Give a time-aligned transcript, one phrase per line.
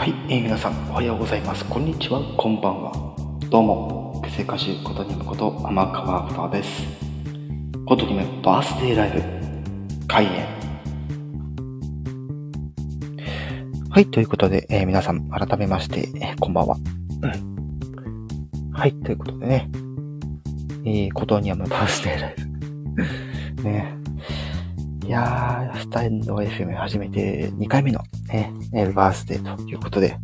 [0.00, 1.62] はい、えー皆さんおはようございます。
[1.66, 2.90] こんにちは、こんばんは。
[3.50, 6.84] どうも、結成歌手ことにむこと天川ふたです。
[7.84, 10.46] ことにむバースデーライブ開演。
[13.90, 16.76] はい、ということで、えー皆さん改めまして、えーこんばんは。
[16.76, 19.70] うんはい、ということでね、
[20.86, 22.34] えー、ことにむバースデーライ
[23.54, 23.62] ブ。
[23.68, 24.00] ね
[25.04, 30.16] いやー、スタンド FM 始めて2回目の、ね、えーバースデーということで、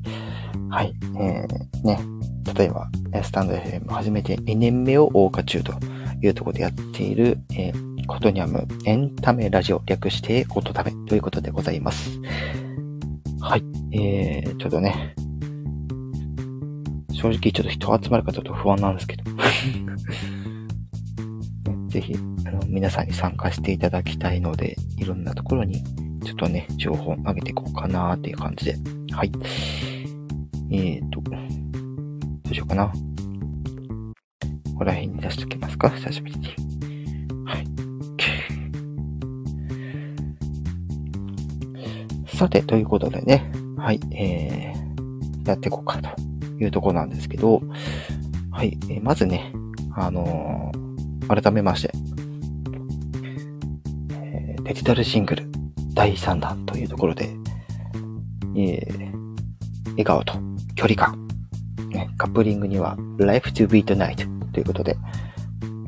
[0.71, 1.99] はい、えー、ね、
[2.55, 2.89] 例えば、
[3.23, 5.75] スタンド FM 始めて2年目を謳歌中と
[6.23, 12.21] いうところでやっている、えー、ことにゃむエンタメラジオ略してことためということでございます。
[13.41, 15.15] はい、えー、ちょっとね、
[17.13, 19.25] 正直ちょっと人集まるかちょっと不安なんですけど、
[21.89, 22.15] ぜひ、
[22.47, 25.83] あの、皆さんに参加していただきたいので、いろんなところに、
[26.27, 28.77] ちょっとね、情報上げていこうかなーっていう感じで。
[29.13, 29.31] はい。
[30.73, 31.31] えーと、ど
[32.51, 32.89] うしようかな。
[32.89, 32.93] こ
[34.79, 35.89] こら辺に出しておきますか？
[35.91, 36.49] 久しぶりに。
[37.45, 37.67] はい。
[42.37, 46.11] さて、ということでね、はい、えー、やっていこうかと
[46.61, 47.63] いうとこなんですけど、
[48.51, 49.53] はい、えーまずね、
[49.95, 50.87] あのー
[51.43, 51.93] 改めまして、
[54.63, 55.56] デジタルシングル
[55.97, 57.35] 第3弾というところで、
[58.55, 59.17] えー
[59.93, 60.35] 笑顔と
[60.75, 61.27] 距離感、
[61.89, 64.95] ね、カップリングには Life to be tonight ということで、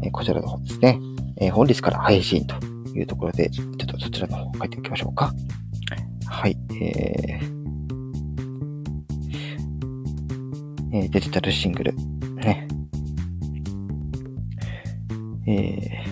[0.03, 0.99] えーこちらの方ですね、
[1.37, 2.57] えー本日から配信と
[2.95, 5.33] いうところで、ちょっとそちらの方書いておきましょうか。
[6.27, 7.59] はい、えー
[10.91, 11.95] えデジタルシングル、
[12.37, 12.67] ね、
[15.47, 16.09] えー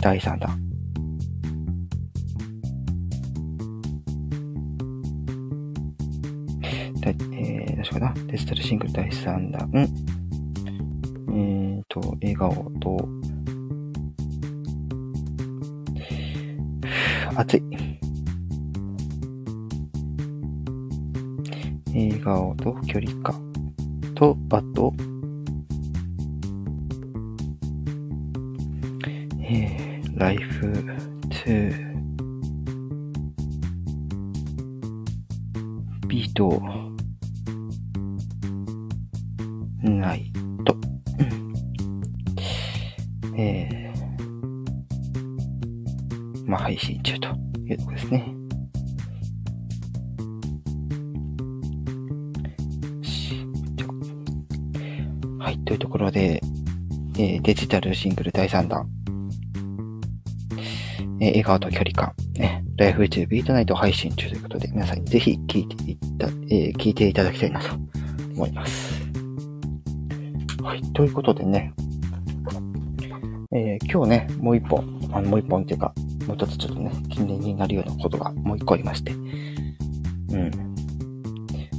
[0.00, 0.71] 第3弾。
[8.32, 9.70] デジタルシングル第3弾。
[9.74, 13.06] えーと、笑顔と、
[17.36, 17.62] 熱い。
[21.94, 23.52] 笑顔と距離感
[24.14, 24.81] と、バット
[46.72, 47.28] 配信中と
[47.68, 48.34] いうところですね。
[55.38, 56.40] はい、というところで、
[57.18, 58.88] えーデジタルシングル第3弾、
[61.20, 67.74] えー笑顔と距離感、ね、ライフ to ビートナイト配信中ということで、皆さんにぜひ聞いていた、えー聞いていただきたいなと
[68.34, 69.02] 思います。
[70.62, 71.74] はい、ということでね、
[73.54, 75.92] えー今日ね、もう一本、あのもう一本っていうか、
[76.26, 79.14] もう一つちょっとね、記念になるようなことがもう一個ありまして、う
[80.36, 80.50] ん。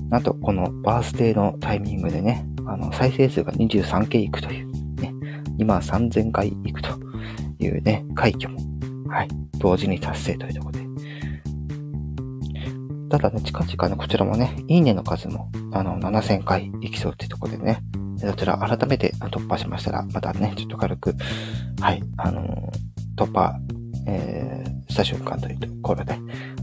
[0.10, 5.14] なんと、このバースデーのタイミングでね、あの、再生数が 23K いくという、ね、
[5.58, 6.90] 2万3000回いくと
[7.60, 8.60] いうね、快挙も、
[9.10, 10.84] はい、同時に達成というところで。
[13.10, 17.80] ただね、近々ね、こちらもね、いいねの数も、あの、7000回いきそうっていうところでね、
[18.18, 21.16] そちら改めて突破しましたら、またね、ちょっと軽く、
[21.80, 23.56] はい、あのー突破、
[24.06, 26.14] えー、した瞬間というところで、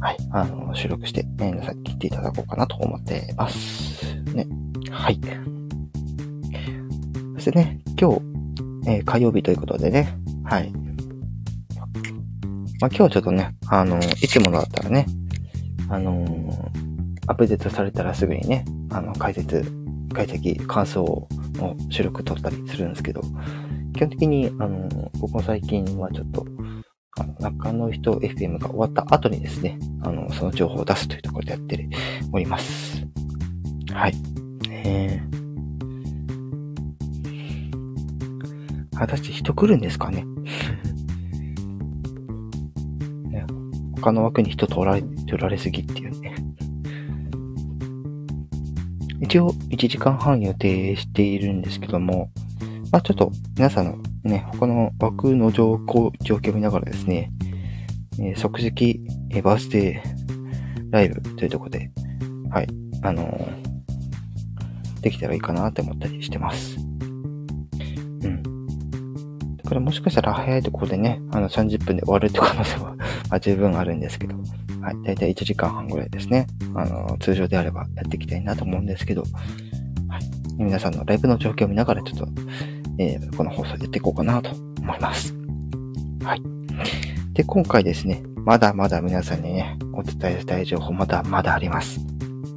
[0.01, 4.05] はい、あの収録して、えー皆さん聞いていただこうかなと思ってます。
[4.35, 4.47] ね。
[4.91, 5.21] はい。
[7.35, 8.21] そしてね、今日、
[8.87, 10.73] えー火曜日ということでね、はい。
[12.81, 15.07] まあ、今日はちょっとね、あのいつものだったらね、
[15.89, 16.71] あの
[17.27, 19.63] アップデートされたらすぐにね、あの、解説、
[20.13, 23.21] 解析、感想の収録撮ったりするんですけど、
[23.95, 26.47] 基本的に、あのーここ最近はちょっと、
[27.19, 31.89] あの中の人 FM が終わった後にですね、あの、その情報を出すというところでやって
[32.33, 33.05] おります。
[33.93, 34.15] はい。
[34.71, 40.25] えー、果たして人来るんですかね？
[43.29, 43.45] ね
[43.97, 46.35] 他の枠に人取られ、取られすぎっていうね。
[49.21, 52.31] 一応、1時間半予定しているんですけども、
[52.93, 57.33] まあちょっと皆さんのね、他の枠の状況状況を見ながらですね、
[58.19, 59.01] えー即席、
[59.31, 61.91] えーバースデーライブというところで、
[62.51, 62.69] はい、
[63.03, 63.71] あのー
[65.01, 66.77] できたらいいかなって思ったりしてます。
[66.79, 66.83] う
[68.29, 69.57] ん。
[69.57, 72.97] だからもしかしたら早いところでね、あの30分で終わるって可能性は
[73.41, 74.35] 十分あるんですけど、
[74.81, 75.03] はい。
[75.05, 76.47] だいたい1時間半ぐらいですね。
[76.75, 79.23] あの、通常であればやっていきたいなと思うんですけど、
[80.09, 80.63] はい。
[80.63, 82.29] 皆さんのライブの状況を見ながらちょっと、
[83.01, 85.35] えー、この放送やっていこうかなと思います。
[86.23, 86.43] はい。
[87.33, 91.99] で、今回ですね、まだまだ皆さんにね、お伝えしたい情報まだまだあります。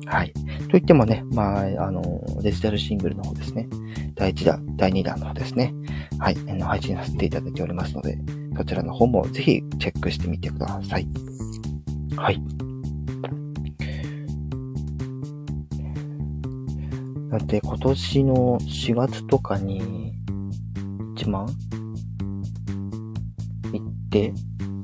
[0.05, 0.33] はい。
[0.69, 2.01] といってもね、まあ、あの、
[2.41, 3.69] デジタルシングルの方ですね。
[4.15, 5.73] 第1弾、第2弾の方ですね。
[6.19, 6.35] はい。
[6.35, 8.17] の配信させていただいておりますので、
[8.57, 11.07] そちらの方もぜひチェックしてみてください。
[12.17, 12.41] はい。
[17.31, 20.13] だって今年の4月とかに
[21.23, 21.47] 1万？
[23.71, 24.33] 行って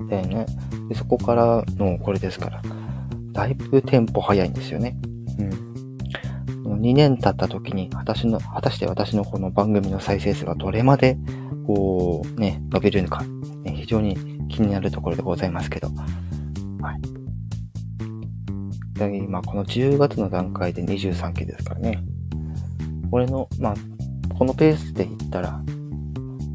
[0.09, 0.45] だよね。
[0.89, 2.62] で、そこからのこれですから、
[3.31, 4.97] だいぶテンポ早いんですよね。
[6.65, 6.80] うん。
[6.80, 11.18] 2年経った時に、私の、果たして私のこの番組の再生数がどれまで、
[11.68, 13.24] こう、ね、伸びるのか、
[13.63, 14.15] ね、非常に
[14.47, 15.89] 気になるところでございますけど。
[16.81, 17.01] はい。
[18.97, 22.03] で今、この10月の段階で23期ですからね。
[23.12, 23.75] これの、まあ、
[24.35, 25.62] このペースでいったら、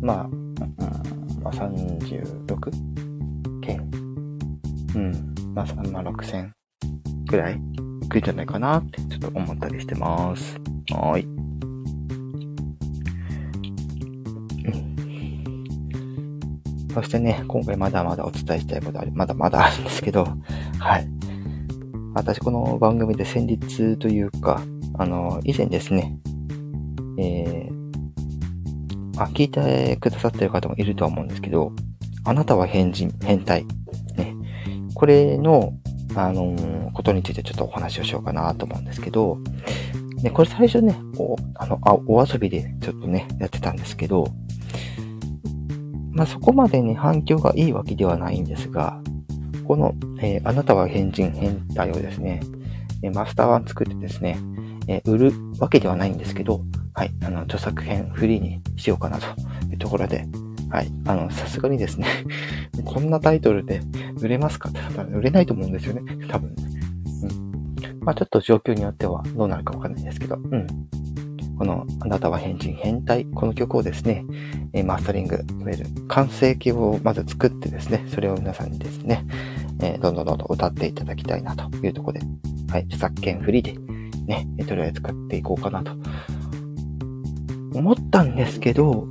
[0.04, 0.54] まあ、うん、
[1.42, 2.70] まあ、36?
[3.62, 3.90] 件。
[4.94, 5.34] うん。
[5.54, 6.50] まあ、まあ、6000
[7.26, 10.58] くらいいくんじゃないかなってちょっと思ったりしてます。
[10.90, 11.28] はーい。
[16.92, 20.28] そしてね、今回まだまだお伝えしたいことあり、まだまだあるんですけど、
[20.78, 21.08] はい。
[22.14, 24.62] 私この番組で先日というか、
[24.98, 26.16] あの、以前ですね、
[27.18, 27.83] えー、
[29.16, 31.72] あ、聞いてくださってる方もいるとは思うんですけど、
[32.24, 33.66] あなたは変人、変態。
[34.16, 34.34] ね。
[34.94, 35.74] これの、
[36.14, 39.38] あのー、ことについてちょっとお話をしようかなと思うんですけど、
[40.22, 44.26] ね、これ最初ね、お、あの、あ、お遊びでちょっとね、やってたんですけど、
[46.12, 49.00] まあ、そこまでね、反響がいいわけではないんですが、
[49.64, 52.40] この、えー、あなたは変人、変態をですね、
[53.12, 54.38] マスター版作ってですね、
[54.86, 56.62] えー、売るわけではないんですけど、
[56.94, 59.26] はい、あの、著作権フリーにしようかなと
[59.70, 60.26] いうところで、
[60.70, 60.90] はい。
[61.06, 62.06] あの、さすがにですね
[62.84, 63.80] こんなタイトルで
[64.20, 64.80] 売れますかって
[65.12, 66.02] 売れないと思うんですよね。
[66.28, 66.54] 多分。
[67.22, 68.00] うん。
[68.00, 70.66] まあちょっと状況によってはどうなるかわかんないですけど、うん。
[71.58, 74.24] この、あなたは変人変態、この曲をですね、
[74.72, 79.24] えマスタリング、いわゆる完成形をまず作ってですね、それを皆さんにですね、
[79.80, 82.26] えー、どんどんどんどん歌っていただきたいなというところで、
[82.72, 83.78] はい、著作権フリーで、
[84.26, 85.92] ね、とりあえず使っていこうかなと
[87.74, 89.06] 思ったんですけど、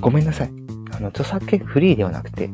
[0.00, 0.50] ごめんなさい。
[0.92, 2.48] あの、著作権フリーではなくて、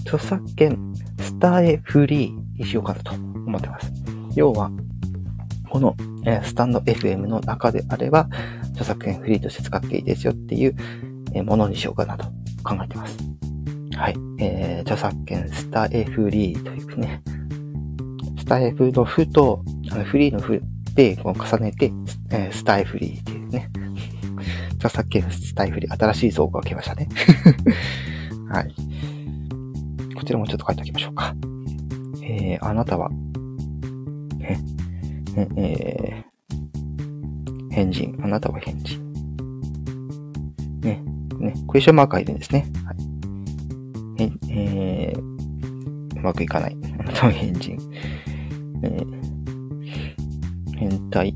[0.00, 3.92] 著作権スターエフリーにしようかなと思ってます。
[4.34, 4.70] 要は、
[5.68, 8.28] この、えスタンド FM の中であれば、
[8.70, 10.76] 著作権フリーとして使っていいですよっていう、
[11.34, 12.26] えものにしようかなと
[12.64, 13.16] 考えてます。
[13.96, 14.16] はい。
[14.38, 17.22] えー、著作権スターエフリーというね、
[18.38, 20.62] スターエフのフと、あのフリーのフ
[20.96, 21.92] でこう重ねて、
[22.30, 23.70] えー、スターエフリーっていうね、
[24.76, 27.06] 著作権スタイフに新しい造語が来ましたね。
[28.48, 28.74] はい。
[30.14, 31.34] こちらもちょっと書いておきましょうか。
[32.22, 33.10] えー、あなたは、
[34.40, 34.56] え、
[35.56, 38.18] えー、変人。
[38.22, 38.98] あなたは変人。
[40.80, 41.02] ね、
[41.38, 42.66] ね、クエスチョンマークがいるんですね。
[42.84, 42.96] はい。
[44.24, 46.76] え、えー、うまくいかない。
[47.00, 47.78] あなたは変人。
[48.82, 49.15] えー、
[50.76, 51.34] 変態。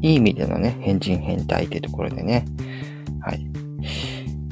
[0.00, 2.44] いい意味でのね、変人変態ってところでね、
[3.20, 3.46] はい。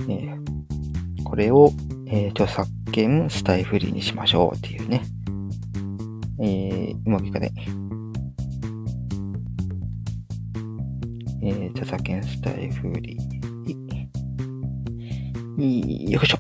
[0.09, 1.73] えー、これを、
[2.07, 5.03] えー、著作権スタイフリーにしましょうっていうね。
[6.41, 7.53] えー、うまくいかない。
[11.43, 13.31] えー、著作権スタイフリー。
[16.11, 16.39] よいしょ。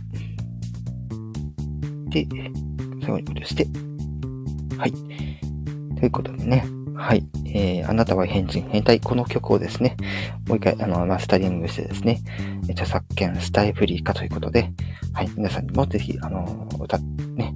[8.10, 9.00] えー、あなたは変人、変態。
[9.00, 9.96] この曲をですね、
[10.48, 12.20] もう一回、あの、マスタリングしてですね、
[12.70, 14.72] 著作権スタイフリー化ということで、
[15.12, 15.30] はい。
[15.36, 17.54] 皆さんにもぜひ、あの、歌、ね、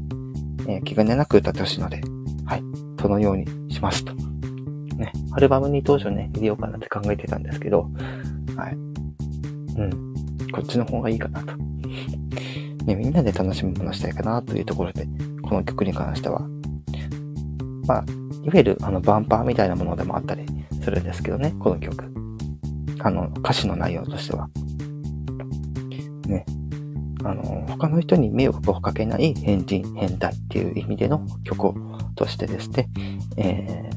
[0.66, 2.00] えー、気兼ねなく歌ってほしいので、
[2.46, 2.62] はい。
[3.00, 4.14] そのようにしますと。
[4.14, 7.90] ね、アルバムに当初ね、入れようかなって考えてたんですけど、
[8.56, 8.75] はい。
[8.75, 10.14] うん。
[10.52, 11.56] こっちの方がいいかなと。
[12.84, 15.06] ね、みんなで楽しむものしたいかなというところで、
[15.42, 16.46] この曲に関しては、
[17.87, 18.04] まあ、
[18.44, 20.46] いわゆるあのバンパーみたいなものでもあったり
[20.82, 22.12] するんですけどね、この曲。
[23.00, 24.48] あの、歌詞の内容としては。
[26.26, 26.44] ね。
[27.24, 31.74] あの、他の人に迷惑をかけない変人、変態っていう意味での曲
[32.16, 32.88] としてですね、
[33.38, 33.90] え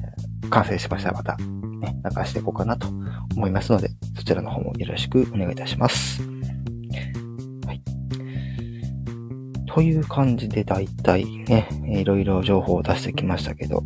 [0.44, 2.88] ー、完成しましたらまた、ね、流していこうかなと
[3.36, 6.22] 思いますので、そちらの方もよろしくお願いいたします。
[7.66, 7.82] はい。
[9.68, 13.84] という感じで大体ね、いろいろ情報を出してきましたけど、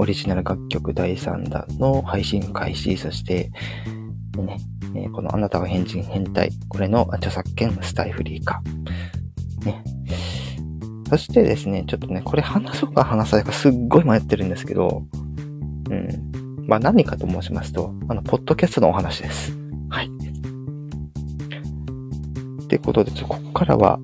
[0.00, 3.50] オリジナル楽曲第3弾の配信開始、そして、
[4.34, 4.58] ね、
[4.94, 8.62] えこのあなたが変人変態、これの著作権スタイフリー化。
[9.62, 9.84] ね。
[11.10, 15.02] そしてですね、ちょっとね、これ話そうか話さないかすっごい迷ってるんですけど、
[15.90, 16.64] うん。
[16.66, 19.52] まあ何かと申しますと、あの、ポッドキャストのお話です。
[19.90, 20.10] はい。
[22.62, 24.00] ってことで、ちょここからは、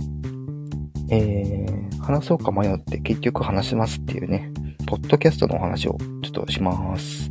[1.09, 4.53] えー、話そうか迷って結局話しますっていうね、
[4.87, 7.29] ポッドキャストのお話をちょっとします。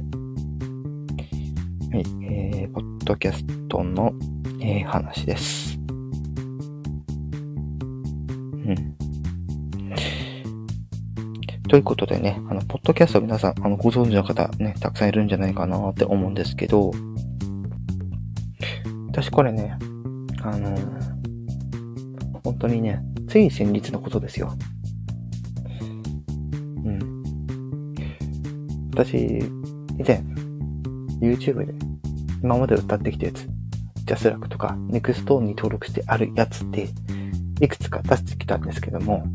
[1.90, 4.12] はい、えー、ポッドキャストの、
[4.60, 5.78] えー、話です。
[5.78, 5.88] う
[8.74, 8.76] ん。
[11.70, 16.92] ということでね、あの、ポッドキャスト皆さん、あの、ご存知の方ね、たくさんいるんじゃないかなって思うんですけど、
[19.08, 19.78] 私これね、
[20.42, 20.78] あの、
[22.44, 24.52] 本当にね、つい先日のことですよ。
[28.96, 29.18] 私、
[30.00, 30.24] 以前、
[31.20, 31.74] YouTube で、
[32.42, 33.46] 今まで歌ってきたやつ、
[34.06, 36.88] ジャスラックとか、ネクストーンに登録してあるやつって、
[37.60, 39.26] いくつか出してきたんですけども、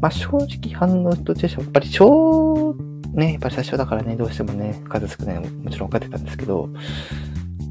[0.00, 2.74] まあ、正直反応としては、やっぱり超、
[3.12, 6.68] ね、やっぱり最初だからね、どうしてもね、数少ないもちろん分かってたんですけど、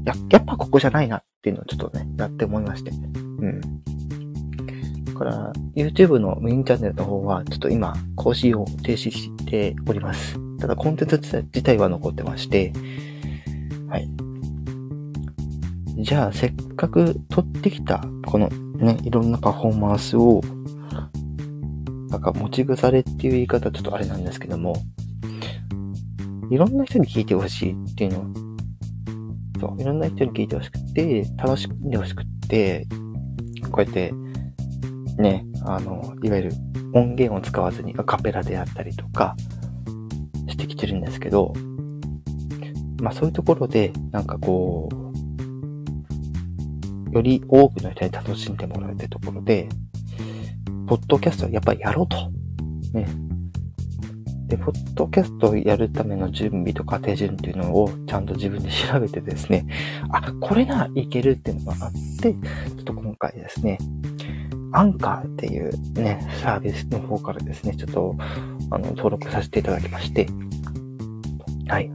[0.06, 2.90] や、やっぱここじゃないなっていうのをちょっとね、やって思いまして。
[2.90, 3.60] うん。
[5.04, 10.45] だから、YouTube のメインチャンネルの方は、ちょっと今、更新を停止しております。
[10.58, 12.72] ただ、コンテンツ自体は残ってまして、
[13.88, 14.08] はい。
[16.02, 20.40] じゃあ、せっかく撮ってきた、このね、いろんなパフォーマンスを、
[22.10, 24.74] なんか持ち腐れっていう言い方ちょっとあれなんですけども、
[26.50, 28.46] いろんな人に聞いてほしいっていうの
[29.60, 32.86] そう、いろんな人に聞いてほしくて、楽しんでほしくて、
[33.70, 34.12] こうやって、
[35.18, 36.52] ね、あの、いわゆる
[36.92, 39.36] 音源を使わずにアカペラであったりとか
[40.66, 41.52] てきてるんですけど、
[43.00, 45.06] まあそういうところで、なんかこう、
[47.14, 49.68] より多くの人に楽しんでもらうってところで、
[50.86, 52.16] ポッドキャストはやっぱりやろうと。
[52.92, 53.06] ね。
[54.48, 59.66] で、ポッドキャストをやるための準備とか手順っていうのをちゃんと自分で調べてですね、
[60.10, 63.78] あ、これならいけるっていうのがあって、ちょっと今回ですね、
[64.72, 68.14] アンカーっていうね、サービスの方からですね、ちょっと、
[68.70, 70.26] あの、登録させていただきまして、
[71.68, 71.90] はい。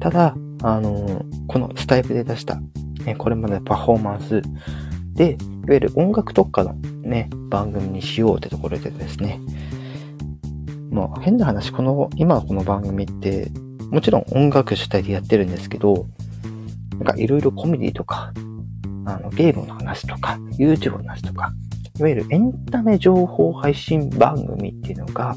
[0.00, 2.60] ただ、あの、このスタイプで出した、
[3.04, 4.42] ね、これまでのパフォーマンス
[5.14, 5.36] で、
[5.66, 9.40] いわゆる音楽特化のね、番組にしようってところでですね、
[10.90, 13.50] もう変な話、この、今この番組って、
[13.90, 16.06] もちろん音楽主体でやってるんですけど、
[16.92, 18.32] なんかいろいろコメディとか、
[19.06, 21.52] あの、ゲームの話とか、YouTube の話とか、
[21.98, 25.34] いわゆるエンタメ情報配信番組っていうのが、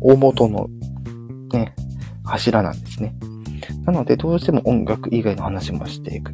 [0.00, 0.68] 大元の、
[1.52, 1.74] ね、
[2.26, 3.14] 柱なんですね。
[3.84, 6.32] なので、どうしても音楽以外の話もしていく。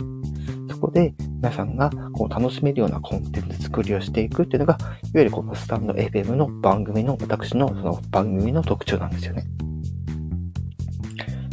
[0.71, 9.45] そこで、皆さんがこう楽しめるようなコンテンツ作りをしていくっていうのが、いわゆるこのスタンド FM の番組の、私のその番組の特徴なんですよね。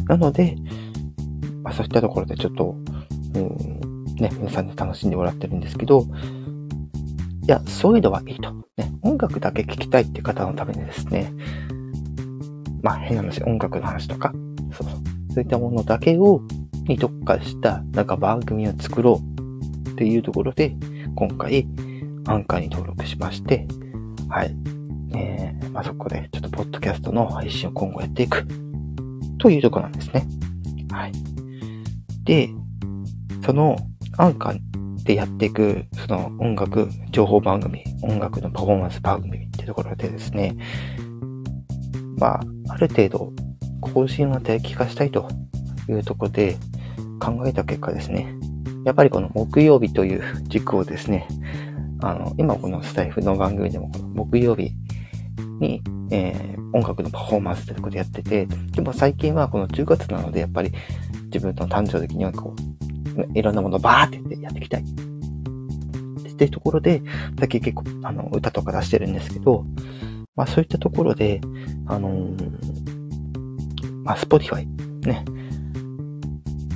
[0.07, 0.55] なので、
[1.63, 2.75] まあ、そういったところでちょっと、
[3.35, 6.05] うん、ね、皆さんに楽しんでもらってるんですけど、
[7.43, 8.51] いや、そういうのはいいと。
[8.77, 11.33] ね、音楽だけ聴きたいっていう方のためにですね、
[12.81, 14.33] まあ変な話、音楽の話とか、
[14.71, 14.99] そうそう。
[15.33, 16.41] そういったものだけを、
[16.87, 19.21] に特化した、なんか番組を作ろ
[19.85, 20.75] うっていうところで、
[21.15, 21.67] 今回、
[22.27, 23.67] アンカーに登録しまして、
[24.29, 24.55] はい。
[25.15, 28.47] えー、まあ、そこで、ちょっと、ポッドキャストの配信を今後やっていく、
[29.39, 30.27] というとこなんですね。
[30.91, 31.11] はい。
[32.23, 32.49] で、
[33.45, 33.75] その、
[34.17, 40.55] アンカーでやっていく、その音楽情報番組、音楽のパフォーマンス番組っていうところでですね、
[42.17, 43.33] まあ、ある程度、
[43.81, 45.27] 更新を定期化したいと
[45.87, 46.57] いうところで
[47.19, 48.35] 考えた結果ですね、
[48.85, 51.27] やっぱりこの木曜日という軸をですね、
[52.01, 54.71] あの、今このスタイフの番組でも木曜日
[55.59, 60.71] に、えー、音楽のパフォーマンスということやってて、でも最近はこの10月なので、やっぱり
[61.25, 64.83] 自分の誕生日にはこう、いろんなものをバーってやってやっていきたい。
[64.83, 67.01] っていうところで、
[67.37, 69.65] 最近結構、あの、歌とか出してるんですけど、
[70.39, 71.41] まあそういったところで、
[71.85, 74.65] あのー、まあ、Spotify
[75.05, 75.25] ね、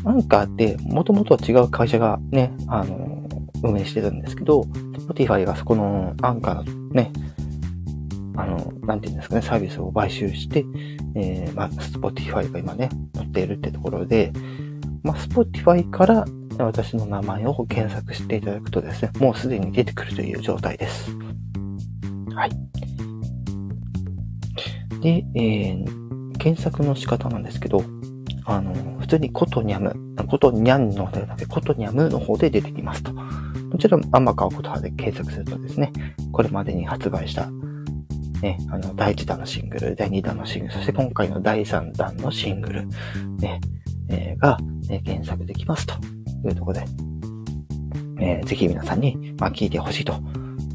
[0.04, 3.26] アンカーって元々は違う会社がね、あの、
[3.64, 4.64] 運営してるんですけど、
[5.08, 7.14] Spotify がそこのアンカーのね、
[8.36, 10.66] あの、なんていうんですかね、サービスを買収して、
[11.16, 14.34] えー、まあ、Spotify が今ね、乗っているってところで、
[15.04, 16.26] まあ、Spotify から
[16.58, 21.16] 私の名前を検索していただくとですね、もうすでに出てくるという状態です。
[22.36, 22.83] はい。
[25.04, 27.84] で、えー、検索の仕方なんですけど、
[28.46, 29.94] あの、普通にコトニャム、
[30.28, 33.12] コトニャンの方ではなくて、コトニャムの方で出てきますと。
[33.12, 35.92] もちろん、アンマカオコトハで検索するとですね、
[36.32, 37.52] これまでに発売した、
[38.42, 42.88] ね、あの、第1弾のシングル、第2弾のシングル、そして今回の第3弾のシングル、
[43.40, 43.60] ね、
[44.08, 45.96] えー、が、ね、検索できますと
[46.48, 46.86] いうところで、
[48.22, 50.16] えー、ぜひ皆さんに、まあ、聞いてほしいと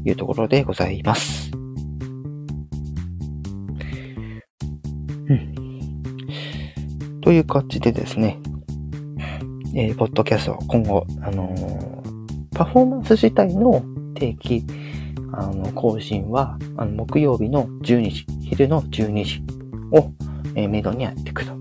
[0.05, 1.58] いうところでございます。
[7.21, 8.39] という感じでですね、
[9.75, 13.83] えー、ポッドキャストは今後、あのー、パフォーマンス自体の
[14.15, 14.63] 定期、
[15.31, 19.43] あの、更新は、あの、木曜日の12時、昼の12時
[19.91, 20.11] を、
[20.55, 21.53] えー、メドにやっていくと。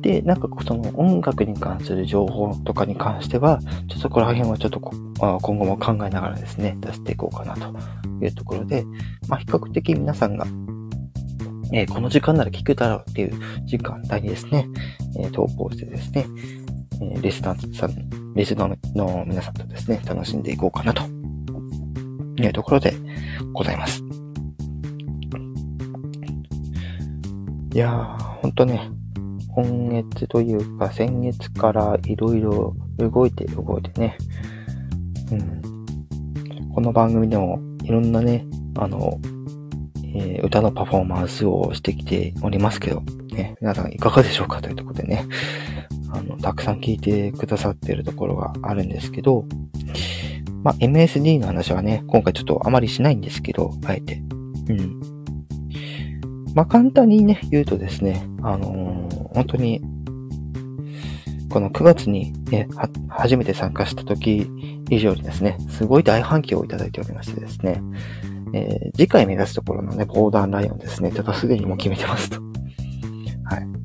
[0.00, 8.84] で、なんかその音楽に関する情報とかに関しては、ちょっとそこら辺はちょっと今後も考えながらですね、出していこうかなというところで、
[9.28, 10.46] まあ比較的皆さんが、
[11.72, 13.32] えー、この時間なら聞くだろうっていう
[13.64, 14.66] 時間帯にですね、
[15.18, 16.26] えー、投稿してですね、
[17.00, 21.02] えー、リスナーさん、リスナーの皆さんとですね、楽しんでいこうかなと
[22.42, 22.94] いうところで
[23.52, 24.02] ございます。
[27.72, 28.90] いやー、ほんとね、
[29.54, 34.16] 今月というか先月からいろいろ動いて動いてね、
[35.30, 36.72] うん。
[36.74, 38.44] この番組でもいろんなね、
[38.76, 39.20] あの、
[40.14, 45.26] えー、歌のパフォーマンスをしてきておりますけど、ね、皆さんいかがでしょうかというところでね、
[46.12, 49.44] あの、たくさん聞いてくださってるところがあるんですけど、
[50.62, 54.22] まあ、MSD の話はね、今回ちょっとあまりしないんですけど、あえて。
[54.68, 55.00] うん。
[56.54, 59.80] まあ、簡単にね、言うとですね、あのー、本当に、
[61.48, 62.68] この9月にね、
[63.08, 64.48] 初めて参加した時
[64.88, 67.82] 以上にですね、すごい大反響をいただいておりましてですね、
[68.52, 72.40] えー、次回目指すところのね、ボーダーライオンですね、ちょっとすでにもう決めてますと。
[73.44, 73.80] はい。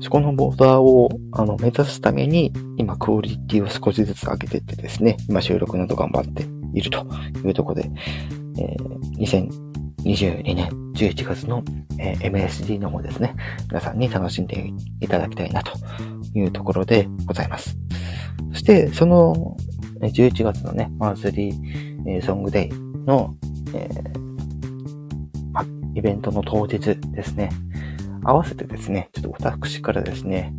[0.00, 7.06] そこのボーダーを、あの、目指すために、今、クオリティを少しずつ上げていってですね、今収録など頑張っていると
[7.44, 7.90] いうところで、
[8.58, 9.52] えー、
[10.04, 11.64] 2022年11月の、
[11.98, 13.34] えー、MSD の方ですね、
[13.68, 15.72] 皆さんに楽しんでいただきたいなと
[16.34, 17.76] いうところでございます。
[18.52, 19.56] そして、その
[20.00, 22.70] 11月のね、マンスリー、えー、ソングデイ
[23.06, 23.34] の、
[23.74, 24.16] えー、
[25.94, 27.50] イベントの当日ですね、
[28.22, 30.52] 合わせてですね、ちょっと私からですね、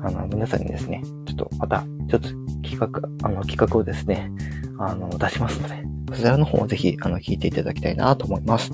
[0.00, 2.28] あの、皆さんにですね、ちょっとまた、ちょっと
[2.62, 2.86] 企画、
[3.22, 4.30] あの、企画をですね、
[4.78, 8.70] あの、出しますので、そちらの方をぜひ、あの、聞いていただきたいなと思います。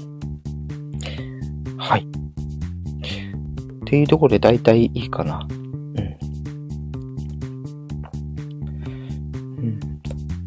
[1.79, 2.03] はい。
[2.03, 5.49] っていうところで大体いいかな。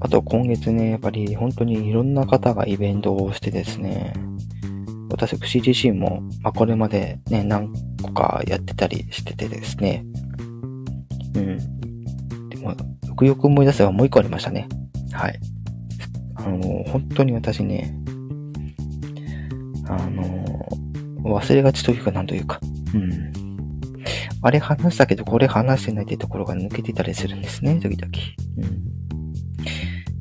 [0.03, 4.13] あと今月ね、やっぱり本当にいろんな方がイベントをしてですね、
[5.09, 10.03] 私自身も、まあ、これまでね、何個かやってたりしててですね、
[11.35, 12.49] うん。
[12.49, 14.67] でも、よくよく思い出せばもう一個ありましたね。
[15.13, 15.39] はい。
[16.35, 17.95] あの、本当に私ね、
[19.87, 20.67] あの、
[21.23, 22.59] 忘れがちというかなんというか、
[22.93, 23.31] うん。
[24.41, 28.11] あれ話したけど、これ話してないっていうところが抜けてたりするんですね、時々。
[28.57, 29.02] うん。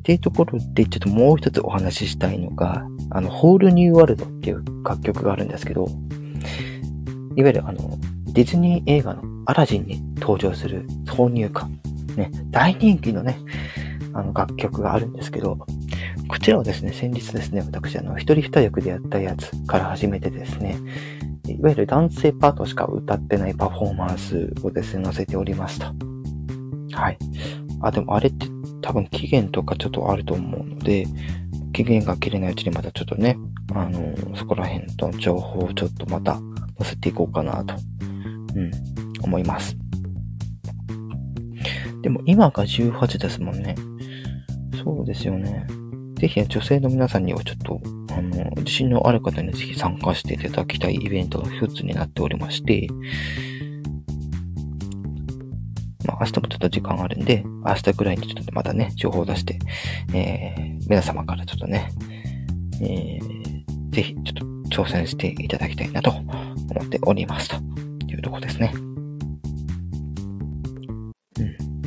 [0.03, 5.87] っていうところで、ちょっともう一つお話ししたいのが、あの、ホールニューワールドっていう楽曲があるんですけど、
[7.37, 7.97] いわゆるあの、
[8.33, 11.69] ディズニー映画のアラジンに登場する挿入歌。
[12.17, 13.39] ね、大人気のね、
[14.11, 15.55] あの楽曲があるんですけど、
[16.27, 20.77] こちらをですね、先日ですね、私、あの、一人二役でやったやつから始めてですね、
[21.47, 25.85] いわゆる男性パートしか歌ってないパフォーマンスをですね、載せておりますと。
[26.91, 27.17] はい。
[27.81, 28.52] あ、でもあれって
[28.83, 31.07] 多分期限とかちょっとあると思うので、
[31.73, 33.37] 期限が切れないうちにまたちょっとね、
[33.73, 36.33] あのー、そこら辺の情報をちょっとまた
[36.77, 37.75] 載せていこうかなと、
[38.55, 38.71] うん、
[39.23, 39.75] 思います。
[42.01, 43.75] でも今が18ですもんね。
[44.83, 45.65] そうですよね。
[46.15, 52.87] ぜひ女性の皆さんにはちょっと、あの、自信のある方にぜひ参加していただきたいイベントの一つになっておりまして、
[56.05, 59.59] まあ、明日もちょっと時間あるんで、明日ぐらいにちょっとまたね、情報を出して、
[60.13, 61.89] えー、皆様からちょっとね、
[62.81, 66.31] えー、ぜひちょっと挑戦していただきたいなと思
[66.83, 67.57] っておりますと
[68.07, 68.73] いうとこですね。
[71.39, 71.43] う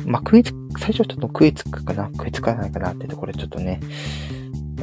[0.07, 0.11] ん。
[0.11, 3.79] まあ、食いつ、最初ちょっと食いつくかな、食いつかないかなってところでちょっとね、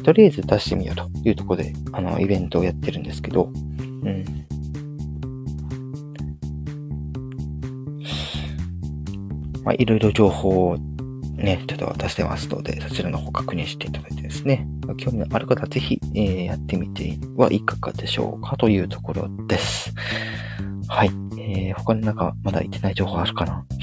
[0.03, 4.25] とりあえず出してみようというところで、あの、イベントをやってるんですけど、うん。
[9.64, 10.79] まあ、いろいろ情報を
[11.37, 14.66] ね、ちょっと渡してますので、そちらの方確認していただいてですね、
[14.98, 19.92] 興味のある方はぜひ、えー、やってみてはいかがでしょうかというところです。
[20.88, 21.11] はい。
[21.38, 23.64] えー、他になんかまだ言ってない情報あるかな？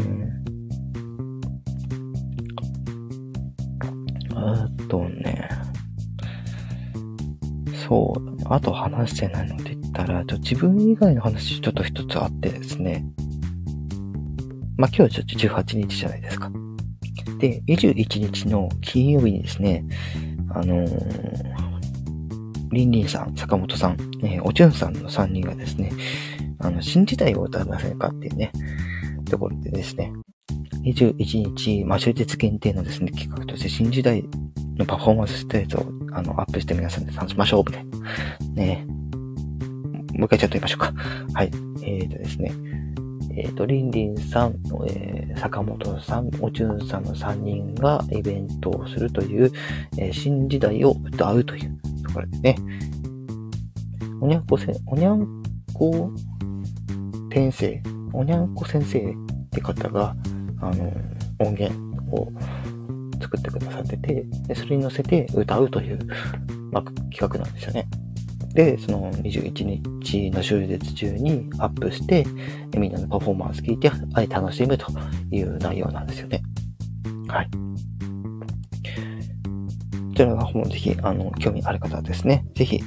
[0.00, 0.26] うん
[4.34, 5.48] あとね、
[7.88, 8.36] そう。
[8.48, 13.04] あと話してないので言ったら、ちょ自分以外の話ちょっと一つあってですね。
[14.76, 16.50] まあ、今日ちょっと18日じゃないですか。
[17.38, 19.84] で、21日の金曜日にですね、
[20.50, 21.54] あのー、
[22.72, 25.92] リンリンさん、坂本さん、えー、おちゅんさんの3人がですね、
[26.58, 28.52] あの、新時代を歌いませんかっていうね、
[29.30, 30.12] ところでですね、
[30.84, 34.24] 21日、まあ、終日限定のですね、企画として新時代
[34.76, 37.98] のパフォーマンスステージを、あの、アップして皆さんで楽しましょう、みたいな。
[38.54, 38.86] ね
[40.16, 40.92] もう一回ちゃんと言いましょうか。
[41.34, 41.50] はい。
[41.82, 42.52] えーとですね。
[43.36, 44.54] えっ、ー、と、リンリンさん、
[44.88, 49.52] えー、坂本さん、おちゅんさんの3人がイベントをするという、
[49.98, 52.56] えー、新時代を歌うというところですね。
[54.20, 55.42] おにゃんこせ、おにゃん
[55.74, 56.10] こ
[57.30, 57.82] 先生、
[58.14, 60.16] おにゃんこ先生って方が、
[60.60, 60.90] あの、
[61.38, 61.74] 音源
[62.16, 62.32] を
[63.20, 65.98] 作ってくださってて、でそれに乗せて歌うという、
[66.72, 67.86] まあ、企画なんですよね。
[68.56, 72.24] で、その21日の終日中にアップして、
[72.74, 73.90] みんなのパフォーマンス聞いて、
[74.28, 74.86] 楽しむと
[75.30, 76.42] いう内容なんですよね。
[77.28, 77.50] はい。
[77.50, 77.58] こ
[80.16, 82.80] ちらの方もぜひ、あの、興味ある方はですね、ぜひ、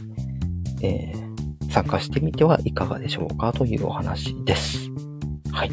[0.81, 4.89] えー、参加してみてはいかがでしょうかというお話です。
[5.51, 5.71] はい。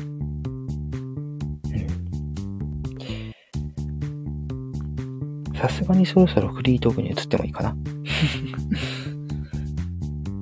[5.58, 7.74] さすがにそろそろフリートークに移ってもいいかな。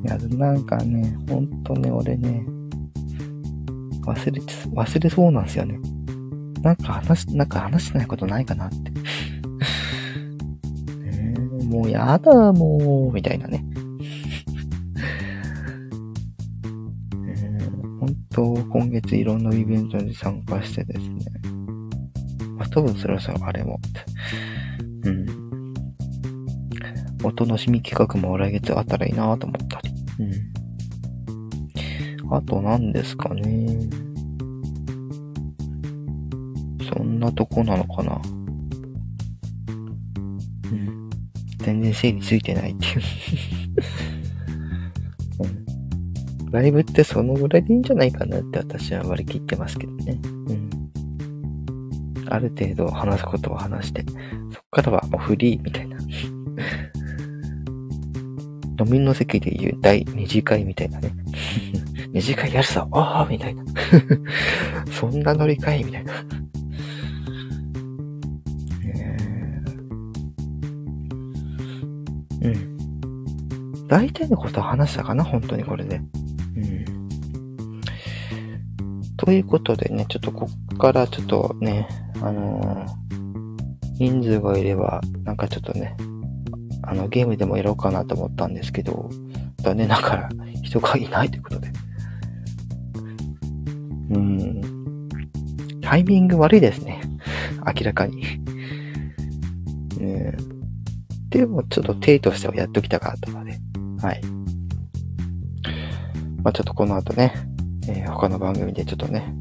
[0.04, 2.44] いや、なんかね、ほんとね、俺ね、
[4.02, 5.78] 忘れて、忘れそうなんですよね。
[6.60, 8.76] なんか話、なんか話してないことないかなって。
[11.04, 13.64] えー、もうやだ、もう、みたいなね。
[17.26, 21.16] えー、本当、今月いろんなイベントに参加してですね。
[22.58, 23.80] まあ、多分そろそろあれも、
[25.04, 25.26] うん。
[27.24, 29.93] お楽しみ企画も来月あったらいいなと思ったり。
[30.18, 30.30] うん。
[32.32, 33.88] あと何ですかね。
[36.92, 38.20] そんなとこなのかな。
[40.70, 41.10] うん。
[41.58, 43.02] 全然整理ついてないっていう
[45.40, 46.50] うん。
[46.50, 50.20] ライブってそのぐらいでいいんじゃないかなって私は割り切ってますけどね。
[50.24, 50.70] うん。
[52.28, 54.04] ある程度話すことは話して、
[54.52, 55.93] そっからはもうフリーみたいな。
[58.78, 61.12] 飲みの席で言う第二次会みたいなね。
[62.12, 63.64] 二次会やるさ、ああみたいな。
[64.92, 66.12] そんなノリかいみたいな。
[72.42, 73.86] うん。
[73.88, 75.96] 大体のことは話したかな本当にこれで。
[75.96, 76.00] う
[76.60, 76.94] ん。
[79.16, 81.88] ということでね、ちょっとこっからちょっとね、
[82.20, 83.04] あのー、
[83.98, 85.96] 人数がいれば、なんかちょっとね、
[86.94, 89.10] あの、ゲームでもやろうかなと思ったんですけど、
[89.58, 90.28] 残念ながら
[90.62, 91.72] 人がいないということで。
[94.10, 94.60] うん。
[95.80, 97.00] タイミング悪いですね。
[97.66, 98.22] 明らかに。
[99.98, 100.36] ね、
[101.30, 103.58] でも、ちょっと手としてはやっときたかったので。
[104.00, 104.20] はい。
[106.44, 107.34] まあちょっとこの後ね、
[107.88, 109.34] えー、他の番組でちょっとね、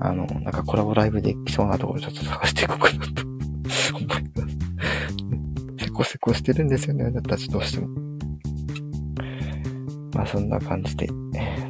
[0.00, 3.25] あの、なんかコラボライブできそうなところちょっと探していこうかなと。
[5.96, 7.88] こせこしてるんですよね、あなたたちどうしても。
[10.14, 11.08] まあそんな感じで、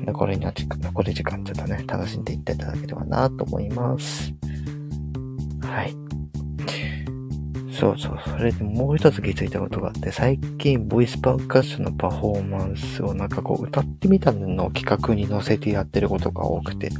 [0.05, 4.33] 残りの時間、残り時間ちょっとね、楽しんでいっていただければなと思います。
[5.62, 5.95] はい。
[7.71, 16.91] そうそう、それでもう一つ気づいたことがあって、最近ボイスパーカッションのパフォーマンスをなんかこう歌ってみたのを企画に載せてやってることが多くて、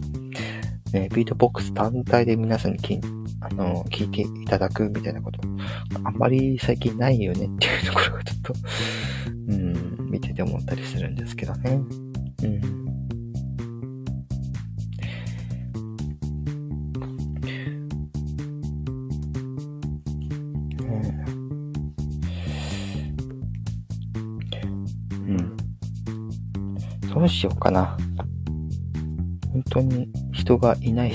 [0.93, 3.01] ね、ビートボックス単体で皆さんにき
[3.49, 5.41] あの聞いていただくみたいなこと、
[6.03, 8.55] あんまり最近ないよねっていうところがちょっと、
[9.49, 11.81] うん、見てて思ったりするんですけどね。
[12.43, 12.61] うん。
[25.29, 25.57] うん。
[27.15, 27.97] どうしようかな。
[29.53, 31.15] 本当に人がいないっ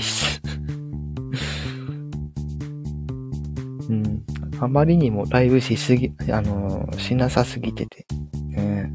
[4.62, 8.06] あまりにもライブしすぎ、あのー、しなさすぎてて、
[8.46, 8.92] ね。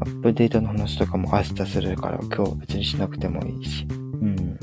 [0.00, 3.86] アップデートの話とかも明日するから、今日別にしなくてもいいし。
[3.88, 4.58] うん。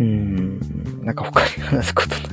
[0.00, 2.23] うん、なんか他に話すこと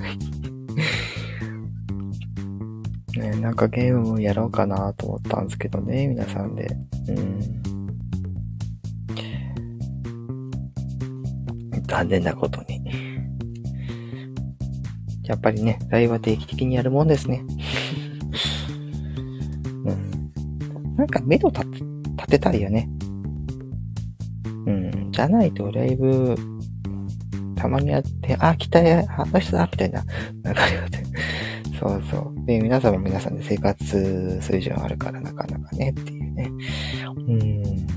[3.62, 6.68] かゲームもやろうかなと思ったんですけどね、皆さんで。
[7.08, 7.40] うん。
[11.88, 12.82] 残念なことに。
[15.24, 17.44] やっぱりね、ライブは定期的にやるもんですね。
[19.86, 20.96] うん。
[20.96, 21.68] なんか目処立
[22.28, 22.90] てたいよね。
[24.66, 25.12] うん。
[25.12, 26.36] じゃないとライブ、
[27.56, 30.04] たまにやって、あ、来たや、あの人だ、みたいな、
[30.44, 31.11] なんかありません。
[31.82, 32.46] そうそう。
[32.46, 36.52] で、皆さんも皆さんで生活水準あるからなかなかねっていうね。
[37.08, 37.88] うん。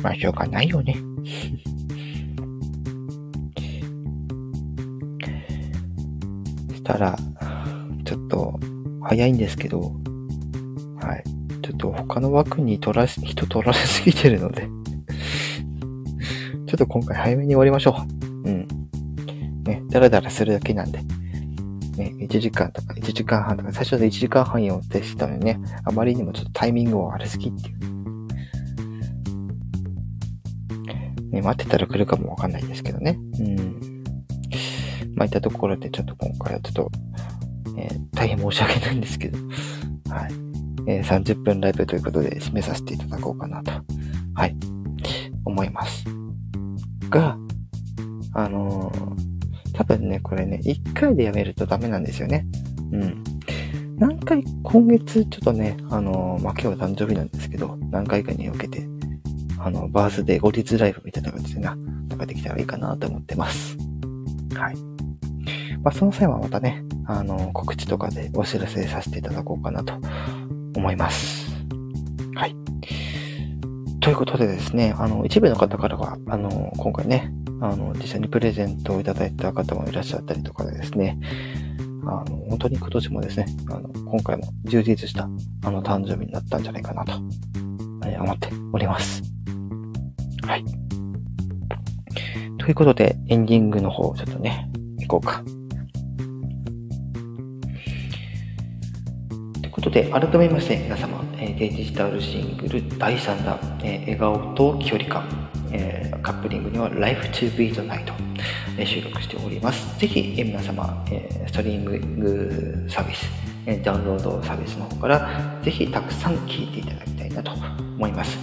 [0.00, 0.94] まあ、しょうがないよね。
[6.76, 7.18] したら、
[8.04, 8.60] ちょっと、
[9.02, 9.80] 早いんですけど、
[11.00, 11.24] はい。
[11.60, 14.62] ちょっと他の枠に取らし、人取られすぎてるので
[16.68, 17.96] ちょっと今回早めに終わりましょ
[18.44, 18.48] う。
[18.48, 18.68] うん。
[19.64, 21.00] ね、だらだらするだけなんで。
[21.96, 27.94] ね、1時間とか1時間半とか、最初で1時間半予定してたのにね、あまりにもちょっとタイミングを悪すぎっていう。
[31.30, 33.18] ね、待ってたら来るかもわかんないですけどね。
[33.38, 34.04] うん。
[35.14, 36.90] まあ、いったところでちょっと今回はちょっと、
[37.78, 39.38] えー、大変申し訳ないんですけど、
[40.10, 40.32] はい。
[40.86, 43.72] えー、30分ライブということで締めさせていただこうかなと、
[44.34, 44.56] はい、
[45.44, 46.04] 思います。
[47.08, 47.36] が、
[48.32, 49.23] あのー
[49.74, 52.46] 多分ね、これね、一回でやめるとダメなんですよね。
[52.92, 53.24] うん。
[53.98, 58.86] 何回、今月ちょっとね、あの、まあ、今日は誕生日なんですけど、何回かに分けて、
[59.58, 61.76] あの、バースデー後日ライブみたいな感じでな、
[62.08, 63.76] なんかできたらいいかなと思ってます。
[64.54, 64.76] はい。
[65.82, 69.94] まあ、その際はまたね、あの、告知とかでお知らせさせていただこうかなと
[70.76, 71.50] 思います。
[72.34, 72.56] はい。
[74.04, 81.18] ということでですね、あの、一部の方からは、あの、今回ね、あの、実際にプレゼントをいただいた方もいらっしゃったりとかでですね、
[82.02, 85.26] あの、本当に今年もですね、あの、今回も充実した、
[85.64, 87.14] あの、誕生日になったんじゃないかなと、
[88.04, 89.22] え思っております。
[90.46, 90.64] はい。
[92.58, 95.42] ということで、エンディングの方、ちょっとね、行こうか。
[99.84, 108.10] ということで、改めまして、皆様、えーデジタルシングル第3弾、え笑顔と距離感、えー、カップリングには Life to be the Night、
[108.78, 109.98] え、収録しております。
[109.98, 113.26] ぜひ、皆様、えー、ストリーミングサービス、
[113.66, 118.38] えー、ダウンロードサービスの方からぜひたくさん聴いていただきたいなと思います。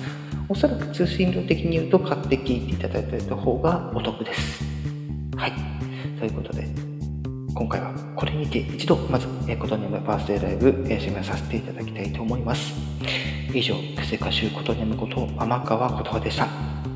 [0.47, 4.63] おそらく通信量的に言うと買って聴いていただいた方がお得です。
[5.35, 5.53] はい。
[6.19, 6.90] ということで、
[7.61, 12.73] 今回はこれにて一度、まず、えー、ことねむバースデーライブ、えー、締めさせていただきたいと思います。
[13.53, 16.90] 以上、クセ歌手ことねむこと天川ことでした。